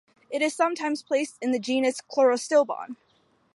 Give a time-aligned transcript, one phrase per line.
[0.31, 2.95] It is sometimes placed in the genus "Chlorostilbon".